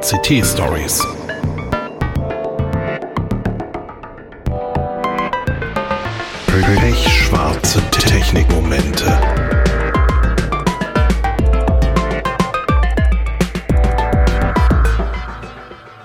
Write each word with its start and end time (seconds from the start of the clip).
CT 0.00 0.42
Stories. 0.42 1.06
Pechschwarze 6.46 7.82
Technikmomente. 7.90 9.04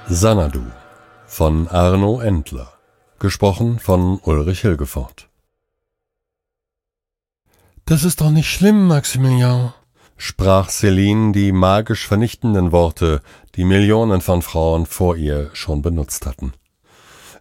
Sanadu 0.07 0.63
von 1.25 1.69
Arno 1.69 2.19
Endler. 2.19 2.73
Gesprochen 3.19 3.79
von 3.79 4.19
Ulrich 4.23 4.59
Hilgefort. 4.59 5.29
Das 7.85 8.03
ist 8.03 8.19
doch 8.19 8.29
nicht 8.29 8.51
schlimm, 8.51 8.87
Maximilian, 8.87 9.73
sprach 10.17 10.69
Celine 10.69 11.31
die 11.31 11.51
magisch 11.51 12.07
vernichtenden 12.07 12.71
Worte, 12.71 13.21
die 13.55 13.63
Millionen 13.63 14.21
von 14.21 14.41
Frauen 14.41 14.85
vor 14.85 15.15
ihr 15.15 15.49
schon 15.53 15.81
benutzt 15.81 16.25
hatten. 16.25 16.53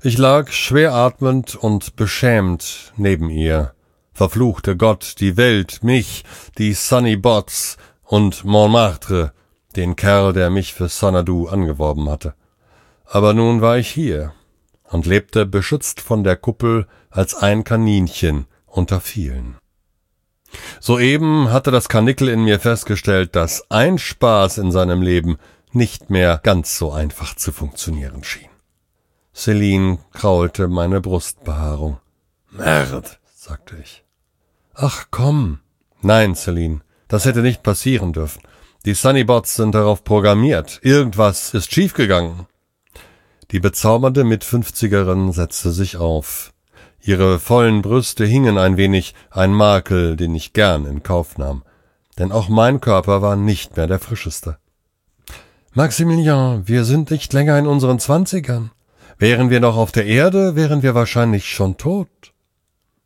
Ich 0.02 0.18
lag 0.18 0.50
schwer 0.52 0.92
atmend 0.94 1.54
und 1.56 1.96
beschämt 1.96 2.92
neben 2.96 3.30
ihr, 3.30 3.72
verfluchte 4.12 4.76
Gott 4.76 5.16
die 5.20 5.36
Welt, 5.36 5.82
mich, 5.82 6.24
die 6.58 6.74
Sunny 6.74 7.16
Bots 7.16 7.76
und 8.04 8.44
Montmartre, 8.44 9.32
den 9.76 9.96
Kerl, 9.96 10.32
der 10.32 10.50
mich 10.50 10.74
für 10.74 10.88
Sanadu 10.88 11.48
angeworben 11.48 12.08
hatte. 12.08 12.34
Aber 13.06 13.34
nun 13.34 13.60
war 13.60 13.78
ich 13.78 13.88
hier 13.88 14.32
und 14.90 15.06
lebte 15.06 15.46
beschützt 15.46 16.00
von 16.00 16.22
der 16.22 16.36
Kuppel 16.36 16.86
als 17.10 17.34
ein 17.34 17.64
Kaninchen 17.64 18.46
unter 18.66 19.00
vielen. 19.00 19.56
Soeben 20.80 21.50
hatte 21.52 21.70
das 21.70 21.88
Karnickel 21.88 22.28
in 22.28 22.44
mir 22.44 22.60
festgestellt, 22.60 23.34
dass 23.34 23.70
ein 23.70 23.98
Spaß 23.98 24.58
in 24.58 24.70
seinem 24.70 25.02
Leben 25.02 25.38
nicht 25.74 26.10
mehr 26.10 26.40
ganz 26.42 26.78
so 26.78 26.92
einfach 26.92 27.34
zu 27.34 27.52
funktionieren 27.52 28.24
schien. 28.24 28.48
Celine 29.34 29.98
kraulte 30.12 30.68
meine 30.68 31.00
Brustbehaarung. 31.00 31.98
Merd, 32.50 33.18
sagte 33.34 33.76
ich. 33.82 34.04
Ach 34.74 35.06
komm. 35.10 35.58
Nein, 36.02 36.34
Celine, 36.34 36.80
das 37.08 37.24
hätte 37.24 37.42
nicht 37.42 37.62
passieren 37.62 38.12
dürfen. 38.12 38.42
Die 38.84 38.94
Sunnybots 38.94 39.54
sind 39.54 39.74
darauf 39.74 40.04
programmiert. 40.04 40.80
Irgendwas 40.82 41.54
ist 41.54 41.72
schiefgegangen. 41.72 42.46
Die 43.50 43.60
bezaubernde 43.60 44.24
Mitfünfzigerin 44.24 45.32
setzte 45.32 45.70
sich 45.72 45.96
auf. 45.96 46.52
Ihre 47.00 47.38
vollen 47.38 47.82
Brüste 47.82 48.24
hingen 48.24 48.58
ein 48.58 48.76
wenig, 48.76 49.14
ein 49.30 49.52
Makel, 49.52 50.16
den 50.16 50.34
ich 50.34 50.52
gern 50.52 50.86
in 50.86 51.02
Kauf 51.02 51.38
nahm. 51.38 51.62
Denn 52.18 52.32
auch 52.32 52.48
mein 52.48 52.80
Körper 52.80 53.22
war 53.22 53.36
nicht 53.36 53.76
mehr 53.76 53.86
der 53.86 53.98
frischeste. 53.98 54.58
Maximilian, 55.76 56.68
wir 56.68 56.84
sind 56.84 57.10
nicht 57.10 57.32
länger 57.32 57.58
in 57.58 57.66
unseren 57.66 57.98
Zwanzigern. 57.98 58.70
Wären 59.18 59.50
wir 59.50 59.58
noch 59.58 59.76
auf 59.76 59.90
der 59.90 60.06
Erde, 60.06 60.54
wären 60.54 60.84
wir 60.84 60.94
wahrscheinlich 60.94 61.48
schon 61.48 61.76
tot. 61.76 62.08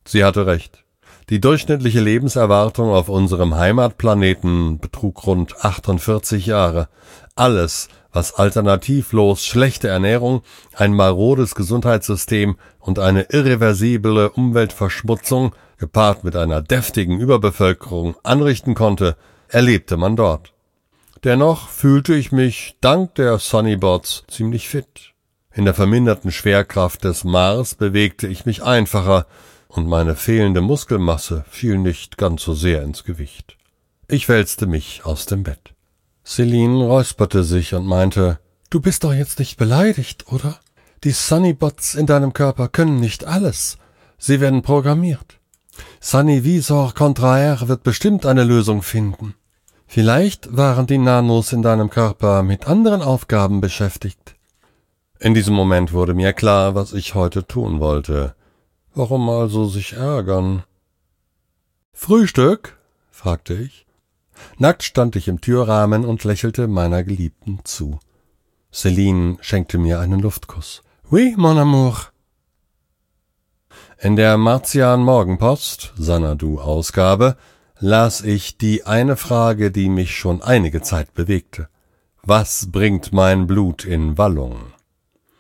Sie 0.04 0.22
hatte 0.22 0.46
recht. 0.46 0.84
Die 1.30 1.40
durchschnittliche 1.40 2.00
Lebenserwartung 2.00 2.90
auf 2.90 3.08
unserem 3.08 3.54
Heimatplaneten 3.54 4.80
betrug 4.80 5.26
rund 5.26 5.64
48 5.64 6.44
Jahre. 6.44 6.90
Alles, 7.36 7.88
was 8.12 8.34
alternativlos 8.34 9.46
schlechte 9.46 9.88
Ernährung, 9.88 10.42
ein 10.74 10.92
marodes 10.92 11.54
Gesundheitssystem 11.54 12.58
und 12.80 12.98
eine 12.98 13.28
irreversible 13.30 14.28
Umweltverschmutzung, 14.28 15.54
gepaart 15.78 16.22
mit 16.22 16.36
einer 16.36 16.60
deftigen 16.60 17.18
Überbevölkerung, 17.18 18.16
anrichten 18.24 18.74
konnte, 18.74 19.16
erlebte 19.48 19.96
man 19.96 20.16
dort. 20.16 20.52
Dennoch 21.24 21.68
fühlte 21.68 22.14
ich 22.14 22.30
mich 22.30 22.76
dank 22.80 23.14
der 23.16 23.38
Sunnybots 23.38 24.24
ziemlich 24.28 24.68
fit. 24.68 25.14
In 25.52 25.64
der 25.64 25.74
verminderten 25.74 26.30
Schwerkraft 26.30 27.02
des 27.04 27.24
Mars 27.24 27.74
bewegte 27.74 28.28
ich 28.28 28.46
mich 28.46 28.62
einfacher, 28.62 29.26
und 29.66 29.86
meine 29.86 30.16
fehlende 30.16 30.60
Muskelmasse 30.60 31.44
fiel 31.50 31.78
nicht 31.78 32.16
ganz 32.16 32.42
so 32.42 32.54
sehr 32.54 32.82
ins 32.82 33.04
Gewicht. 33.04 33.58
Ich 34.06 34.28
wälzte 34.28 34.66
mich 34.66 35.04
aus 35.04 35.26
dem 35.26 35.42
Bett. 35.42 35.74
Celine 36.24 36.84
räusperte 36.84 37.44
sich 37.44 37.74
und 37.74 37.86
meinte, 37.86 38.38
Du 38.70 38.80
bist 38.80 39.04
doch 39.04 39.12
jetzt 39.12 39.38
nicht 39.38 39.56
beleidigt, 39.56 40.30
oder? 40.32 40.58
Die 41.04 41.10
Sunnybots 41.10 41.94
in 41.94 42.06
deinem 42.06 42.32
Körper 42.32 42.68
können 42.68 43.00
nicht 43.00 43.24
alles. 43.24 43.78
Sie 44.18 44.40
werden 44.40 44.62
programmiert. 44.62 45.38
Sunny 46.00 46.44
Visor 46.44 46.92
Contraire 46.94 47.68
wird 47.68 47.82
bestimmt 47.82 48.26
eine 48.26 48.44
Lösung 48.44 48.82
finden. 48.82 49.34
Vielleicht 49.90 50.54
waren 50.54 50.86
die 50.86 50.98
Nanos 50.98 51.54
in 51.54 51.62
deinem 51.62 51.88
Körper 51.88 52.42
mit 52.42 52.68
anderen 52.68 53.00
Aufgaben 53.00 53.62
beschäftigt. 53.62 54.36
In 55.18 55.32
diesem 55.32 55.54
Moment 55.54 55.94
wurde 55.94 56.12
mir 56.12 56.34
klar, 56.34 56.74
was 56.74 56.92
ich 56.92 57.14
heute 57.14 57.46
tun 57.46 57.80
wollte. 57.80 58.34
Warum 58.94 59.30
also 59.30 59.64
sich 59.64 59.94
ärgern? 59.94 60.62
Frühstück? 61.94 62.76
fragte 63.10 63.54
ich. 63.54 63.86
Nackt 64.58 64.82
stand 64.82 65.16
ich 65.16 65.26
im 65.26 65.40
Türrahmen 65.40 66.04
und 66.04 66.22
lächelte 66.22 66.68
meiner 66.68 67.02
Geliebten 67.02 67.60
zu. 67.64 67.98
Celine 68.70 69.38
schenkte 69.40 69.78
mir 69.78 70.00
einen 70.00 70.20
Luftkuss. 70.20 70.82
Oui, 71.10 71.34
mon 71.38 71.56
amour. 71.56 71.96
In 74.00 74.16
der 74.16 74.36
Martian 74.36 75.00
Morgenpost, 75.00 75.94
Sanadu-Ausgabe, 75.96 77.38
las 77.80 78.22
ich 78.22 78.58
die 78.58 78.84
eine 78.84 79.16
Frage, 79.16 79.70
die 79.70 79.88
mich 79.88 80.16
schon 80.16 80.42
einige 80.42 80.82
Zeit 80.82 81.14
bewegte. 81.14 81.68
Was 82.22 82.70
bringt 82.70 83.12
mein 83.12 83.46
Blut 83.46 83.84
in 83.84 84.18
Wallung? 84.18 84.72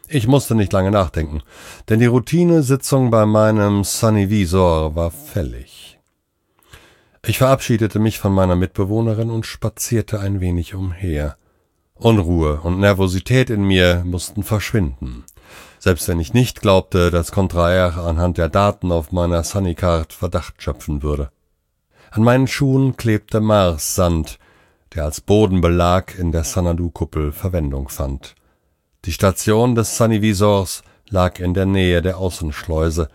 Ich 0.08 0.26
musste 0.26 0.54
nicht 0.54 0.72
lange 0.72 0.90
nachdenken, 0.90 1.42
denn 1.88 2.00
die 2.00 2.06
Routinesitzung 2.06 3.10
bei 3.10 3.26
meinem 3.26 3.84
Sunnyvisor 3.84 4.94
war 4.94 5.10
fällig. 5.10 5.98
Ich 7.26 7.38
verabschiedete 7.38 7.98
mich 7.98 8.18
von 8.18 8.32
meiner 8.32 8.56
Mitbewohnerin 8.56 9.28
und 9.28 9.44
spazierte 9.44 10.20
ein 10.20 10.40
wenig 10.40 10.74
umher. 10.74 11.36
Unruhe 11.94 12.60
und 12.62 12.78
Nervosität 12.78 13.50
in 13.50 13.64
mir 13.64 14.02
mussten 14.06 14.44
verschwinden. 14.44 15.24
Selbst 15.80 16.08
wenn 16.08 16.20
ich 16.20 16.32
nicht 16.32 16.60
glaubte, 16.62 17.10
dass 17.10 17.32
Contraire 17.32 17.98
anhand 17.98 18.38
der 18.38 18.48
Daten 18.48 18.92
auf 18.92 19.12
meiner 19.12 19.42
Sunnycard 19.42 20.12
Verdacht 20.12 20.62
schöpfen 20.62 21.02
würde. 21.02 21.30
An 22.10 22.22
meinen 22.22 22.46
Schuhen 22.46 22.96
klebte 22.96 23.40
Marssand, 23.40 24.38
der 24.94 25.04
als 25.04 25.20
Bodenbelag 25.20 26.18
in 26.18 26.32
der 26.32 26.44
Sanadu-Kuppel 26.44 27.32
Verwendung 27.32 27.88
fand. 27.88 28.34
Die 29.04 29.12
Station 29.12 29.74
des 29.74 29.96
Sunnyvisors 29.96 30.82
lag 31.08 31.38
in 31.38 31.54
der 31.54 31.66
Nähe 31.66 32.02
der 32.02 32.18
Außenschleuse, 32.18 33.08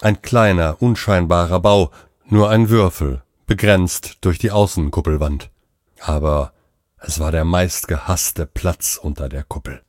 ein 0.00 0.22
kleiner, 0.22 0.80
unscheinbarer 0.80 1.60
Bau, 1.60 1.90
nur 2.26 2.50
ein 2.50 2.68
Würfel, 2.68 3.22
begrenzt 3.46 4.18
durch 4.22 4.38
die 4.38 4.50
Außenkuppelwand. 4.50 5.50
Aber 6.00 6.52
es 6.98 7.20
war 7.20 7.32
der 7.32 7.44
meistgehasste 7.44 8.46
Platz 8.46 8.98
unter 9.00 9.28
der 9.28 9.44
Kuppel. 9.44 9.82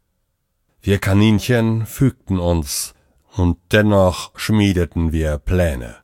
Wir 0.81 0.99
Kaninchen 0.99 1.85
fügten 1.85 2.39
uns, 2.39 2.93
und 3.35 3.57
dennoch 3.71 4.31
schmiedeten 4.37 5.11
wir 5.11 5.37
Pläne. 5.37 5.97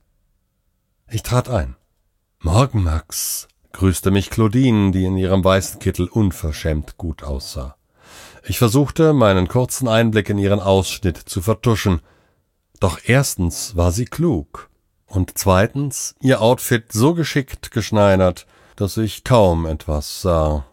Ich 1.09 1.23
trat 1.23 1.49
ein. 1.49 1.75
Morgen, 2.45 2.83
Max, 2.83 3.47
grüßte 3.72 4.11
mich 4.11 4.29
Claudine, 4.29 4.91
die 4.91 5.03
in 5.06 5.17
ihrem 5.17 5.44
weißen 5.44 5.79
Kittel 5.79 6.07
unverschämt 6.07 6.95
gut 6.95 7.23
aussah. 7.23 7.75
Ich 8.44 8.59
versuchte, 8.59 9.13
meinen 9.13 9.47
kurzen 9.47 9.88
Einblick 9.88 10.29
in 10.29 10.38
ihren 10.38 10.59
Ausschnitt 10.59 11.17
zu 11.17 11.41
vertuschen. 11.41 12.01
Doch 12.79 13.00
erstens 13.03 13.75
war 13.75 13.91
sie 13.91 14.05
klug 14.05 14.69
und 15.07 15.39
zweitens 15.39 16.13
ihr 16.22 16.39
Outfit 16.39 16.91
so 16.91 17.16
geschickt 17.16 17.72
geschneidert, 17.72 18.45
dass 18.75 18.95
ich 18.97 19.23
kaum 19.23 19.66
etwas 19.66 20.22
sah. 20.22 20.67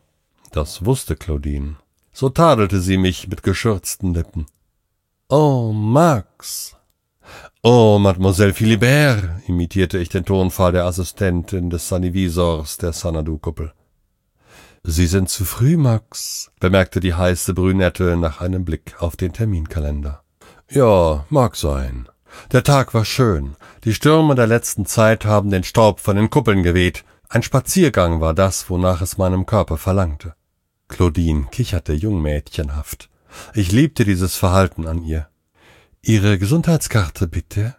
Das 0.51 0.85
wusste 0.85 1.17
Claudine. 1.17 1.77
So 2.13 2.29
tadelte 2.29 2.83
sie 2.83 2.99
mich 2.99 3.29
mit 3.29 3.43
geschürzten 3.43 4.13
Lippen. 4.13 4.45
Oh, 5.31 5.73
Max. 5.73 6.77
Oh, 7.63 7.99
Mademoiselle 7.99 8.55
Philibert, 8.55 9.25
imitierte 9.47 9.99
ich 9.99 10.09
den 10.09 10.25
Tonfall 10.25 10.73
der 10.73 10.85
Assistentin 10.85 11.71
des 11.71 11.89
Sanivisors 11.89 12.77
der 12.79 12.93
Sanadu-Kuppel. 12.93 13.73
Sie 14.85 15.07
sind 15.07 15.29
zu 15.29 15.45
früh, 15.45 15.77
Max, 15.77 16.51
bemerkte 16.59 16.99
die 16.99 17.15
heiße 17.15 17.55
Brünette 17.55 18.17
nach 18.17 18.41
einem 18.41 18.65
Blick 18.65 18.97
auf 19.01 19.17
den 19.17 19.33
Terminkalender. 19.33 20.25
Ja, 20.69 21.25
mag 21.31 21.55
sein. 21.55 22.09
Der 22.51 22.65
Tag 22.65 22.95
war 22.95 23.05
schön. 23.05 23.57
Die 23.85 23.95
Stürme 23.95 24.35
der 24.35 24.49
letzten 24.49 24.85
Zeit 24.85 25.25
haben 25.25 25.51
den 25.51 25.63
Staub 25.63 26.01
von 26.01 26.17
den 26.17 26.31
Kuppeln 26.31 26.65
geweht. 26.65 27.05
Ein 27.29 27.45
Spaziergang 27.45 28.21
war 28.21 28.35
das, 28.35 28.71
wonach 28.71 29.03
es 29.03 29.19
meinem 29.19 29.47
Körper 29.47 29.77
verlangte. 29.77 30.35
Claudine 30.89 31.47
kicherte 31.51 31.93
jungmädchenhaft. 31.93 33.09
Ich 33.55 33.71
liebte 33.71 34.05
dieses 34.05 34.35
Verhalten 34.35 34.87
an 34.87 35.05
ihr. 35.05 35.29
Ihre 36.05 36.37
Gesundheitskarte 36.37 37.29
bitte? 37.29 37.77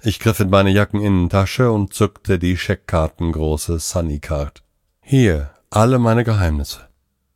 Ich 0.00 0.20
griff 0.20 0.38
in 0.38 0.50
meine 0.50 0.70
Jackeninnentasche 0.70 1.72
und 1.72 1.92
zückte 1.92 2.38
die 2.38 2.56
Scheckkartengroße 2.56 3.80
Sunnycard. 3.80 4.62
Hier, 5.00 5.50
alle 5.70 5.98
meine 5.98 6.22
Geheimnisse. 6.22 6.86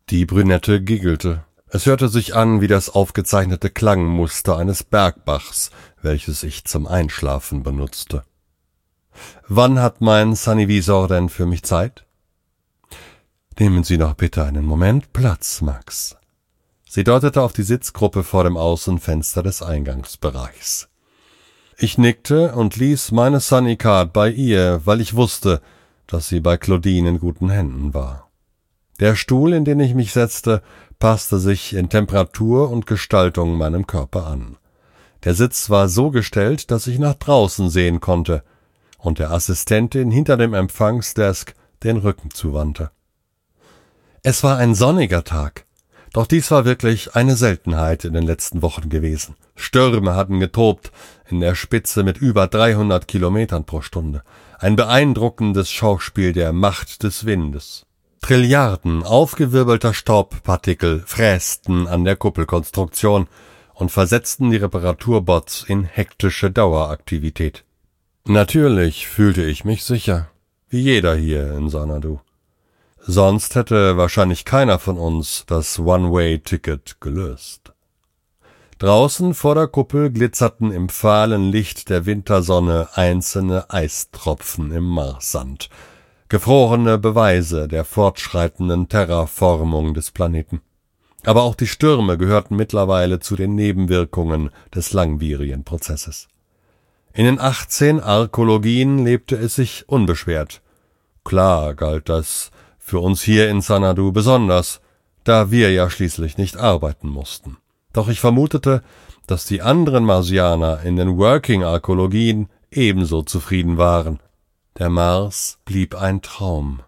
Die 0.09 0.27
Brünette 0.27 0.83
giggelte. 0.83 1.45
Es 1.67 1.87
hörte 1.87 2.09
sich 2.09 2.37
an 2.37 2.61
wie 2.61 2.69
das 2.69 2.91
aufgezeichnete 2.91 3.71
Klangmuster 3.71 4.57
eines 4.57 4.85
Bergbachs, 4.85 5.73
welches 6.01 6.45
ich 6.45 6.65
zum 6.65 6.87
Einschlafen 6.87 7.65
benutzte. 7.65 8.23
Wann 9.49 9.81
hat 9.81 10.01
mein 10.01 10.37
Sunnyvisor 10.37 11.09
denn 11.09 11.29
für 11.29 11.47
mich 11.47 11.65
Zeit? 11.65 12.07
Nehmen 13.59 13.83
Sie 13.83 13.99
noch 13.99 14.15
bitte 14.15 14.45
einen 14.45 14.65
Moment 14.65 15.13
Platz, 15.13 15.61
Max. 15.61 16.20
Sie 16.93 17.05
deutete 17.05 17.41
auf 17.41 17.53
die 17.53 17.63
Sitzgruppe 17.63 18.25
vor 18.25 18.43
dem 18.43 18.57
Außenfenster 18.57 19.45
des 19.45 19.63
Eingangsbereichs. 19.63 20.89
Ich 21.79 21.99
nickte 21.99 22.53
und 22.57 22.75
ließ 22.75 23.13
meine 23.13 23.39
Sunny 23.39 23.77
Card 23.77 24.13
bei 24.13 24.29
ihr, 24.29 24.81
weil 24.87 25.01
ich 25.01 25.15
wusste, 25.15 25.61
dass 26.09 26.27
sie 26.27 26.41
bei 26.41 26.57
Claudine 26.57 27.11
in 27.11 27.21
guten 27.21 27.49
Händen 27.49 27.95
war. 27.95 28.29
Der 28.99 29.15
Stuhl, 29.15 29.53
in 29.53 29.65
den 29.65 29.79
ich 29.79 29.95
mich 29.95 30.11
setzte, 30.13 30.63
passte 30.99 31.39
sich 31.39 31.75
in 31.75 31.91
Temperatur 31.91 32.69
und 32.73 32.89
Gestaltung 32.89 33.57
meinem 33.57 33.87
Körper 33.87 34.27
an. 34.27 34.57
Der 35.23 35.35
Sitz 35.35 35.71
war 35.71 35.89
so 35.89 36.11
gestellt, 36.11 36.73
dass 36.73 36.89
ich 36.89 36.99
nach 36.99 37.15
draußen 37.15 37.71
sehen 37.71 38.01
konnte 38.01 38.43
und 38.99 39.21
der 39.21 39.31
Assistentin 39.31 40.11
hinter 40.11 40.37
dem 40.37 40.55
Empfangsdesk 40.55 41.55
den 41.85 41.99
Rücken 41.99 42.33
zuwandte. 42.33 42.91
Es 44.25 44.43
war 44.43 44.57
ein 44.57 44.75
sonniger 44.75 45.23
Tag, 45.23 45.67
doch 46.13 46.27
dies 46.27 46.51
war 46.51 46.65
wirklich 46.65 47.15
eine 47.15 47.37
Seltenheit 47.37 48.05
in 48.05 48.15
den 48.15 48.25
letzten 48.25 48.63
Wochen 48.63 48.89
gewesen. 48.89 49.37
Stürme 49.55 50.15
hatten 50.15 50.41
getobt, 50.41 50.91
in 51.29 51.41
der 51.41 51.55
Spitze 51.55 52.03
mit 52.03 52.19
über 52.19 52.47
300 52.49 53.07
Kilometern 53.07 53.65
pro 53.65 53.81
Stunde. 53.81 54.23
Ein 54.59 54.77
beeindruckendes 54.77 55.71
Schauspiel 55.71 56.33
der 56.33 56.53
Macht 56.53 57.03
des 57.03 57.25
Windes. 57.25 57.87
Trilliarden 58.21 59.03
aufgewirbelter 59.03 59.95
Staubpartikel 59.95 61.03
frästen 61.07 61.87
an 61.87 62.05
der 62.05 62.17
Kuppelkonstruktion 62.17 63.29
und 63.75 63.91
versetzten 63.91 64.51
die 64.51 64.59
Reparaturbots 64.59 65.65
in 65.67 65.85
hektische 65.85 66.51
Daueraktivität. 66.51 67.65
Natürlich 68.27 69.09
fühlte 69.09 69.43
ich 69.43 69.65
mich 69.65 69.85
sicher, 69.85 70.29
wie 70.69 70.81
jeder 70.81 71.17
hier 71.17 71.57
in 71.57 71.71
Sanadu. 71.71 72.21
Sonst 73.03 73.55
hätte 73.55 73.97
wahrscheinlich 73.97 74.45
keiner 74.45 74.79
von 74.79 74.99
uns 74.99 75.45
das 75.47 75.79
One-Way-Ticket 75.79 77.01
gelöst. 77.01 77.73
Draußen 78.79 79.35
vor 79.35 79.55
der 79.55 79.67
Kuppel 79.67 80.11
glitzerten 80.11 80.71
im 80.71 80.89
fahlen 80.89 81.51
Licht 81.51 81.91
der 81.91 82.07
Wintersonne 82.07 82.89
einzelne 82.95 83.69
Eistropfen 83.71 84.71
im 84.71 84.85
Marssand, 84.85 85.69
gefrorene 86.29 86.99
Beweise 86.99 87.69
der 87.69 87.85
fortschreitenden 87.85 88.89
Terraformung 88.89 89.95
des 89.95 90.11
Planeten. 90.11 90.61
Aber 91.25 91.43
auch 91.43 91.55
die 91.55 91.67
Stürme 91.67 92.17
gehörten 92.17 92.57
mittlerweile 92.57 93.21
zu 93.21 93.37
den 93.37 93.55
Nebenwirkungen 93.55 94.51
des 94.75 94.93
langwierigen 94.93 95.65
Prozesses. 95.65 96.29
In 97.13 97.25
den 97.25 97.41
18 97.41 98.01
Arkologien 98.01 99.05
lebte 99.05 99.37
es 99.37 99.57
sich 99.57 99.89
unbeschwert. 99.89 100.63
Klar 101.25 101.75
galt 101.75 102.09
das 102.09 102.51
für 102.91 102.99
uns 102.99 103.23
hier 103.23 103.49
in 103.49 103.61
Sanadu 103.61 104.13
besonders, 104.13 104.81
da 105.25 105.51
wir 105.51 105.73
ja 105.73 105.89
schließlich 105.89 106.37
nicht 106.37 106.57
arbeiten 106.57 107.09
mussten. 107.09 107.57
Doch 107.93 108.09
ich 108.09 108.21
vermutete, 108.21 108.83
dass 109.27 109.47
die 109.47 109.63
anderen 109.63 110.05
Marsianer 110.05 110.83
in 110.83 110.97
den 110.97 111.17
Working 111.17 111.63
Arkologien 111.63 112.49
ebenso 112.71 113.23
zufrieden 113.23 113.79
waren. 113.79 114.19
Der 114.79 114.91
Mars 114.91 115.59
blieb 115.65 115.95
ein 115.95 116.21
Traum. 116.21 116.83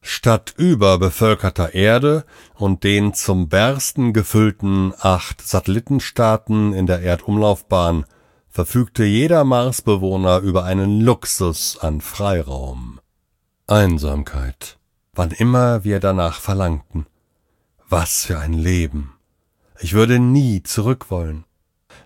Statt 0.00 0.54
überbevölkerter 0.56 1.74
Erde 1.74 2.24
und 2.56 2.84
den 2.84 3.14
zum 3.14 3.48
Bersten 3.48 4.12
gefüllten 4.12 4.92
acht 4.98 5.40
Satellitenstaaten 5.40 6.72
in 6.72 6.86
der 6.86 7.00
Erdumlaufbahn 7.00 8.04
verfügte 8.48 9.04
jeder 9.04 9.44
Marsbewohner 9.44 10.38
über 10.40 10.64
einen 10.64 11.00
Luxus 11.00 11.78
an 11.80 12.00
Freiraum. 12.00 13.00
Einsamkeit, 13.66 14.78
wann 15.14 15.30
immer 15.30 15.84
wir 15.84 16.00
danach 16.00 16.40
verlangten. 16.40 17.06
Was 17.88 18.24
für 18.24 18.38
ein 18.38 18.54
Leben. 18.54 19.14
Ich 19.80 19.92
würde 19.92 20.18
nie 20.18 20.62
zurück 20.62 21.10
wollen 21.10 21.44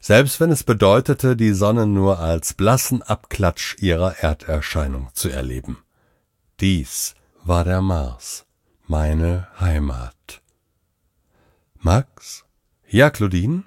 selbst 0.00 0.40
wenn 0.40 0.50
es 0.50 0.64
bedeutete, 0.64 1.36
die 1.36 1.52
Sonne 1.52 1.86
nur 1.86 2.18
als 2.18 2.54
blassen 2.54 3.02
Abklatsch 3.02 3.76
ihrer 3.78 4.18
Erderscheinung 4.18 5.10
zu 5.12 5.28
erleben. 5.28 5.78
Dies 6.60 7.14
war 7.44 7.64
der 7.64 7.82
Mars, 7.82 8.46
meine 8.86 9.48
Heimat. 9.60 10.42
Max? 11.78 12.44
Ja, 12.88 13.10
Claudine? 13.10 13.64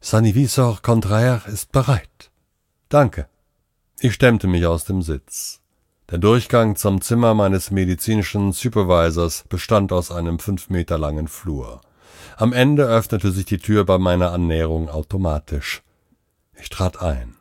Sanivisor 0.00 0.80
Contraire 0.82 1.42
ist 1.46 1.72
bereit. 1.72 2.30
Danke. 2.88 3.28
Ich 4.00 4.14
stemmte 4.14 4.46
mich 4.46 4.66
aus 4.66 4.84
dem 4.84 5.02
Sitz. 5.02 5.60
Der 6.10 6.18
Durchgang 6.18 6.76
zum 6.76 7.00
Zimmer 7.00 7.32
meines 7.32 7.70
medizinischen 7.70 8.52
Supervisors 8.52 9.44
bestand 9.48 9.90
aus 9.90 10.10
einem 10.10 10.38
fünf 10.38 10.68
Meter 10.68 10.98
langen 10.98 11.28
Flur. 11.28 11.80
Am 12.36 12.52
Ende 12.52 12.84
öffnete 12.84 13.32
sich 13.32 13.46
die 13.46 13.56
Tür 13.56 13.84
bei 13.84 13.96
meiner 13.96 14.30
Annäherung 14.30 14.90
automatisch. 14.90 15.82
Ich 16.60 16.68
trat 16.68 17.00
ein. 17.00 17.36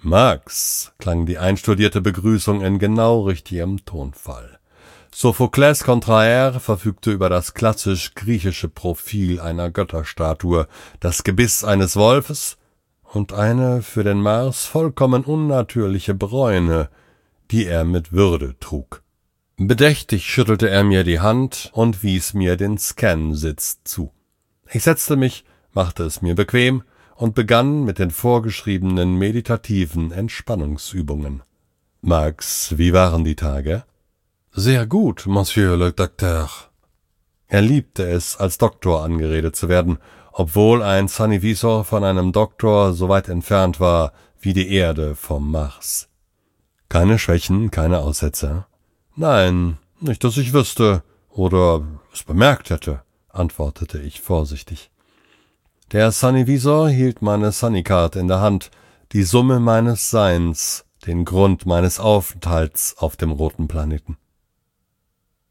Max, 0.00 0.92
klang 0.98 1.26
die 1.26 1.38
einstudierte 1.38 2.00
Begrüßung 2.00 2.60
in 2.60 2.78
genau 2.78 3.22
richtigem 3.22 3.84
Tonfall. 3.84 4.60
Sophokles 5.12 5.82
Contraire 5.82 6.60
verfügte 6.60 7.10
über 7.10 7.28
das 7.28 7.54
klassisch 7.54 8.14
griechische 8.14 8.68
Profil 8.68 9.40
einer 9.40 9.70
Götterstatue, 9.70 10.68
das 11.00 11.24
Gebiss 11.24 11.64
eines 11.64 11.96
Wolfes 11.96 12.56
und 13.02 13.32
eine 13.32 13.82
für 13.82 14.04
den 14.04 14.20
Mars 14.20 14.66
vollkommen 14.66 15.24
unnatürliche 15.24 16.14
Bräune, 16.14 16.88
die 17.50 17.66
er 17.66 17.84
mit 17.84 18.12
Würde 18.12 18.58
trug. 18.60 19.02
Bedächtig 19.56 20.26
schüttelte 20.26 20.68
er 20.68 20.84
mir 20.84 21.02
die 21.02 21.20
Hand 21.20 21.70
und 21.72 22.02
wies 22.02 22.34
mir 22.34 22.56
den 22.56 22.76
Scan-Sitz 22.76 23.82
zu. 23.84 24.12
Ich 24.70 24.82
setzte 24.82 25.16
mich, 25.16 25.44
machte 25.72 26.04
es 26.04 26.20
mir 26.20 26.34
bequem 26.34 26.82
und 27.14 27.34
begann 27.34 27.84
mit 27.84 27.98
den 27.98 28.10
vorgeschriebenen 28.10 29.16
meditativen 29.16 30.12
Entspannungsübungen. 30.12 31.42
Max, 32.02 32.76
wie 32.76 32.92
waren 32.92 33.24
die 33.24 33.36
Tage? 33.36 33.84
Sehr 34.52 34.86
gut, 34.86 35.26
Monsieur 35.26 35.76
le 35.76 35.92
Docteur. 35.92 36.50
Er 37.48 37.62
liebte 37.62 38.08
es, 38.08 38.36
als 38.36 38.58
Doktor 38.58 39.04
angeredet 39.04 39.56
zu 39.56 39.68
werden, 39.68 39.98
obwohl 40.32 40.82
ein 40.82 41.08
Sunnyvisor 41.08 41.84
von 41.84 42.04
einem 42.04 42.32
Doktor 42.32 42.92
so 42.92 43.08
weit 43.08 43.28
entfernt 43.28 43.80
war 43.80 44.12
wie 44.38 44.52
die 44.52 44.70
Erde 44.70 45.14
vom 45.14 45.50
Mars. 45.50 46.08
Keine 46.88 47.18
Schwächen, 47.18 47.70
keine 47.70 47.98
Aussätze. 47.98 48.66
Nein, 49.16 49.78
nicht, 50.00 50.22
dass 50.24 50.36
ich 50.36 50.52
wüsste 50.52 51.02
oder 51.30 51.86
es 52.12 52.22
bemerkt 52.22 52.70
hätte, 52.70 53.02
antwortete 53.28 53.98
ich 53.98 54.20
vorsichtig. 54.20 54.90
Der 55.92 56.10
Sunnyvisor 56.10 56.88
hielt 56.88 57.22
meine 57.22 57.52
Sunnycard 57.52 58.16
in 58.16 58.28
der 58.28 58.40
Hand, 58.40 58.70
die 59.12 59.22
Summe 59.22 59.60
meines 59.60 60.10
Seins, 60.10 60.84
den 61.06 61.24
Grund 61.24 61.66
meines 61.66 62.00
Aufenthalts 62.00 62.96
auf 62.98 63.16
dem 63.16 63.30
roten 63.30 63.68
Planeten. 63.68 64.16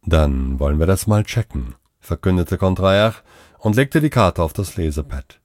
Dann 0.06 0.60
wollen 0.60 0.80
wir 0.80 0.88
das 0.88 1.08
mal 1.08 1.24
checken, 1.24 1.76
verkündete 2.00 2.58
Contraire 2.58 3.16
und 3.60 3.76
legte 3.76 4.02
die 4.02 4.10
Karte 4.10 4.44
auf 4.44 4.54
das 4.54 4.76
Lesepad. 4.76 5.40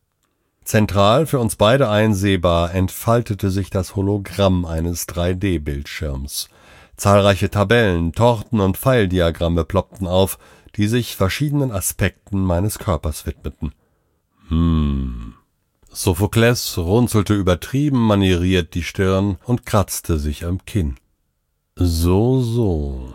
Zentral 0.71 1.27
für 1.27 1.41
uns 1.41 1.57
beide 1.57 1.89
einsehbar 1.89 2.73
entfaltete 2.73 3.51
sich 3.51 3.71
das 3.71 3.97
Hologramm 3.97 4.65
eines 4.65 5.09
3D-Bildschirms, 5.09 6.49
Zahlreiche 6.97 7.51
Tabellen, 7.51 8.13
Torten 8.13 8.61
und 8.61 8.77
Pfeildiagramme 8.77 9.65
ploppten 9.65 10.07
auf, 10.07 10.39
die 10.77 10.87
sich 10.87 11.17
verschiedenen 11.17 11.73
Aspekten 11.73 12.45
meines 12.45 12.79
Körpers 12.79 13.27
widmeten. 13.27 13.73
Hm. 14.47 15.35
Sophokles 15.91 16.79
runzelte 16.79 17.35
übertrieben 17.35 18.07
manieriert 18.07 18.75
die 18.75 18.85
Stirn 18.85 19.39
und 19.47 19.67
kratzte 19.67 20.21
sich 20.21 20.45
am 20.45 20.65
Kinn. 20.67 20.99
So, 21.75 22.43
so. 22.43 23.15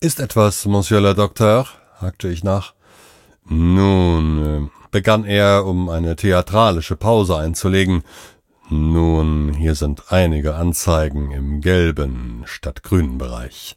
Ist 0.00 0.20
etwas, 0.20 0.66
Monsieur 0.66 1.00
le 1.00 1.14
Docteur? 1.14 1.66
hakte 1.98 2.28
ich 2.28 2.44
nach. 2.44 2.74
Nun, 3.46 4.44
äh, 4.44 4.73
begann 4.94 5.24
er, 5.24 5.66
um 5.66 5.88
eine 5.88 6.14
theatralische 6.14 6.94
Pause 6.94 7.36
einzulegen, 7.36 8.04
nun, 8.70 9.52
hier 9.52 9.74
sind 9.74 10.12
einige 10.12 10.54
Anzeigen 10.54 11.32
im 11.32 11.60
gelben 11.60 12.44
statt 12.44 12.84
grünen 12.84 13.18
Bereich. 13.18 13.74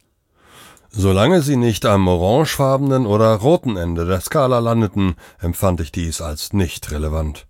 Solange 0.92 1.42
sie 1.42 1.56
nicht 1.56 1.88
am 1.88 2.08
orangefarbenen 2.08 3.08
oder 3.08 3.34
roten 3.34 3.78
Ende 3.78 4.06
der 4.06 4.22
Skala 4.22 4.60
landeten, 4.60 5.16
empfand 5.40 5.82
ich 5.82 5.92
dies 5.92 6.22
als 6.22 6.54
nicht 6.54 6.92
relevant. 6.92 7.48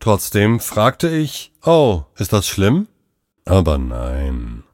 Trotzdem 0.00 0.58
fragte 0.58 1.08
ich, 1.08 1.52
oh, 1.64 2.02
ist 2.16 2.32
das 2.32 2.48
schlimm? 2.48 2.88
Aber 3.44 3.78
nein. 3.78 4.64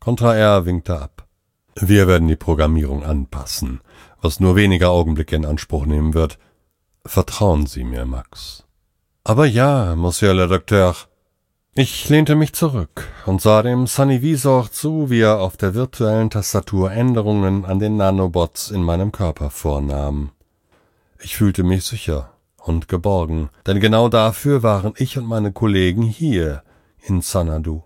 Contra 0.00 0.34
R 0.34 0.64
winkte 0.64 0.98
ab. 0.98 1.26
Wir 1.74 2.08
werden 2.08 2.28
die 2.28 2.36
Programmierung 2.36 3.04
anpassen, 3.04 3.82
was 4.22 4.40
nur 4.40 4.56
wenige 4.56 4.88
Augenblicke 4.88 5.36
in 5.36 5.44
Anspruch 5.44 5.84
nehmen 5.84 6.14
wird. 6.14 6.38
Vertrauen 7.06 7.66
Sie 7.66 7.84
mir, 7.84 8.06
Max. 8.06 8.64
Aber 9.24 9.46
ja, 9.46 9.94
Monsieur 9.94 10.34
le 10.34 10.48
Docteur. 10.48 10.96
Ich 11.74 12.08
lehnte 12.08 12.34
mich 12.34 12.52
zurück 12.52 13.08
und 13.26 13.42
sah 13.42 13.62
dem 13.62 13.86
Sunnyvisor 13.86 14.70
zu, 14.70 15.10
wie 15.10 15.20
er 15.20 15.40
auf 15.40 15.56
der 15.56 15.74
virtuellen 15.74 16.30
Tastatur 16.30 16.92
Änderungen 16.92 17.64
an 17.64 17.78
den 17.78 17.96
Nanobots 17.96 18.70
in 18.70 18.82
meinem 18.82 19.12
Körper 19.12 19.50
vornahm. 19.50 20.30
Ich 21.20 21.36
fühlte 21.36 21.64
mich 21.64 21.84
sicher 21.84 22.30
und 22.56 22.88
geborgen, 22.88 23.50
denn 23.66 23.80
genau 23.80 24.08
dafür 24.08 24.62
waren 24.62 24.94
ich 24.96 25.18
und 25.18 25.26
meine 25.26 25.52
Kollegen 25.52 26.02
hier 26.02 26.62
in 27.02 27.22
Sanadu. 27.22 27.82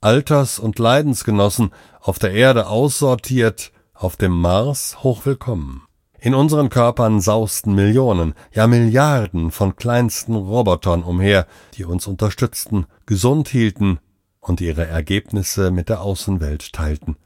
Alters- 0.00 0.58
und 0.58 0.78
Leidensgenossen 0.78 1.72
auf 2.00 2.18
der 2.18 2.32
Erde 2.32 2.66
aussortiert, 2.66 3.72
auf 3.94 4.16
dem 4.16 4.32
Mars 4.32 5.02
hochwillkommen. 5.02 5.82
In 6.24 6.34
unseren 6.34 6.70
Körpern 6.70 7.20
sausten 7.20 7.74
Millionen, 7.74 8.32
ja 8.50 8.66
Milliarden 8.66 9.50
von 9.50 9.76
kleinsten 9.76 10.34
Robotern 10.34 11.02
umher, 11.02 11.46
die 11.74 11.84
uns 11.84 12.06
unterstützten, 12.06 12.86
gesund 13.04 13.48
hielten 13.48 13.98
und 14.40 14.62
ihre 14.62 14.86
Ergebnisse 14.86 15.70
mit 15.70 15.90
der 15.90 16.00
Außenwelt 16.00 16.72
teilten. 16.72 17.16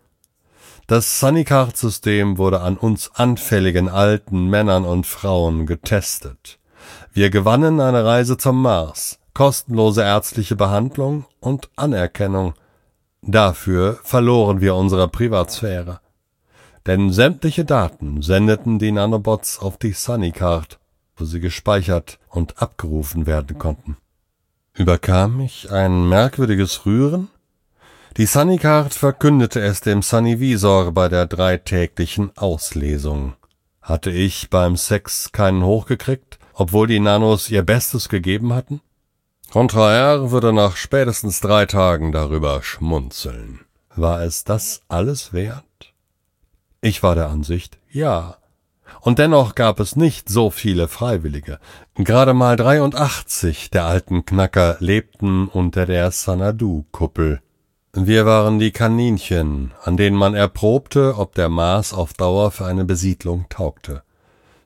Das 0.88 1.20
Sunnycard-System 1.20 2.38
wurde 2.38 2.60
an 2.60 2.76
uns 2.76 3.12
anfälligen 3.14 3.88
alten 3.88 4.50
Männern 4.50 4.84
und 4.84 5.06
Frauen 5.06 5.66
getestet. 5.66 6.58
Wir 7.12 7.30
gewannen 7.30 7.80
eine 7.80 8.04
Reise 8.04 8.36
zum 8.36 8.60
Mars, 8.60 9.20
kostenlose 9.32 10.02
ärztliche 10.02 10.56
Behandlung 10.56 11.24
und 11.38 11.70
Anerkennung. 11.76 12.54
Dafür 13.22 14.00
verloren 14.02 14.60
wir 14.60 14.74
unsere 14.74 15.06
Privatsphäre. 15.06 16.00
Denn 16.88 17.12
sämtliche 17.12 17.66
Daten 17.66 18.22
sendeten 18.22 18.78
die 18.78 18.92
Nanobots 18.92 19.58
auf 19.58 19.76
die 19.76 19.92
Sunnycard, 19.92 20.78
wo 21.18 21.26
sie 21.26 21.38
gespeichert 21.38 22.18
und 22.30 22.62
abgerufen 22.62 23.26
werden 23.26 23.58
konnten. 23.58 23.98
Überkam 24.72 25.36
mich 25.36 25.70
ein 25.70 26.08
merkwürdiges 26.08 26.86
Rühren? 26.86 27.28
Die 28.16 28.24
Sunnycard 28.24 28.94
verkündete 28.94 29.60
es 29.60 29.82
dem 29.82 30.00
Sunnyvisor 30.00 30.92
bei 30.92 31.10
der 31.10 31.26
dreitäglichen 31.26 32.34
Auslesung. 32.38 33.34
Hatte 33.82 34.10
ich 34.10 34.48
beim 34.48 34.78
Sex 34.78 35.30
keinen 35.30 35.64
hochgekriegt, 35.64 36.38
obwohl 36.54 36.86
die 36.86 37.00
Nanos 37.00 37.50
ihr 37.50 37.64
Bestes 37.64 38.08
gegeben 38.08 38.54
hatten? 38.54 38.80
Contraire 39.52 40.30
würde 40.30 40.54
nach 40.54 40.76
spätestens 40.76 41.40
drei 41.40 41.66
Tagen 41.66 42.12
darüber 42.12 42.62
schmunzeln. 42.62 43.60
War 43.94 44.22
es 44.22 44.44
das 44.44 44.80
alles 44.88 45.34
wert? 45.34 45.64
Ich 46.80 47.02
war 47.02 47.16
der 47.16 47.28
Ansicht, 47.28 47.78
ja. 47.90 48.36
Und 49.00 49.18
dennoch 49.18 49.54
gab 49.54 49.80
es 49.80 49.96
nicht 49.96 50.28
so 50.28 50.50
viele 50.50 50.86
Freiwillige. 50.86 51.58
Gerade 51.96 52.34
mal 52.34 52.56
83 52.56 53.70
der 53.70 53.84
alten 53.84 54.24
Knacker 54.24 54.76
lebten 54.78 55.48
unter 55.48 55.86
der 55.86 56.10
Sanadu-Kuppel. 56.10 57.40
Wir 57.92 58.26
waren 58.26 58.58
die 58.58 58.70
Kaninchen, 58.70 59.72
an 59.82 59.96
denen 59.96 60.16
man 60.16 60.34
erprobte, 60.34 61.16
ob 61.16 61.34
der 61.34 61.48
Mars 61.48 61.92
auf 61.92 62.12
Dauer 62.12 62.52
für 62.52 62.66
eine 62.66 62.84
Besiedlung 62.84 63.46
taugte. 63.48 64.02